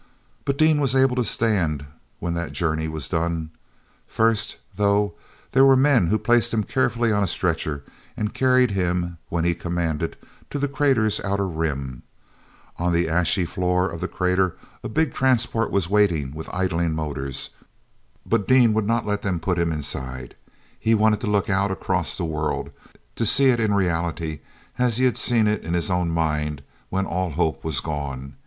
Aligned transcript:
But 0.45 0.57
Dean 0.57 0.79
was 0.81 0.95
able 0.95 1.15
to 1.17 1.23
stand 1.23 1.85
when 2.19 2.33
that 2.33 2.53
journey 2.53 2.87
was 2.87 3.07
done. 3.07 3.51
First, 4.07 4.57
though, 4.75 5.13
there 5.51 5.63
were 5.63 5.75
men 5.75 6.07
who 6.07 6.17
placed 6.17 6.51
him 6.51 6.63
carefully 6.63 7.11
on 7.11 7.21
a 7.21 7.27
stretcher 7.27 7.83
and 8.17 8.33
carried 8.33 8.71
him, 8.71 9.19
when 9.29 9.43
he 9.45 9.53
commanded, 9.53 10.17
to 10.49 10.57
the 10.57 10.67
crater's 10.67 11.19
outer 11.23 11.47
rim. 11.47 12.01
On 12.77 12.91
the 12.91 13.07
ashy 13.07 13.45
floor 13.45 13.91
of 13.91 14.01
the 14.01 14.07
crater 14.07 14.57
a 14.83 14.89
big 14.89 15.13
transport 15.13 15.69
was 15.69 15.87
waiting 15.87 16.31
with 16.33 16.49
idling 16.51 16.93
motors, 16.93 17.51
but 18.25 18.47
Dean 18.47 18.73
would 18.73 18.87
not 18.87 19.05
let 19.05 19.21
them 19.21 19.39
put 19.39 19.59
him 19.59 19.71
inside. 19.71 20.33
He 20.79 20.95
wanted 20.95 21.21
to 21.21 21.27
look 21.27 21.47
out 21.47 21.69
across 21.69 22.17
the 22.17 22.25
world, 22.25 22.71
to 23.15 23.23
see 23.23 23.51
it 23.51 23.59
in 23.59 23.75
reality 23.75 24.39
as 24.79 24.97
he 24.97 25.05
had 25.05 25.15
seen 25.15 25.45
it 25.47 25.61
in 25.61 25.75
his 25.75 25.91
own 25.91 26.09
mind 26.09 26.63
when 26.89 27.05
all 27.05 27.29
hope 27.33 27.63
was 27.63 27.79
gone. 27.81 28.33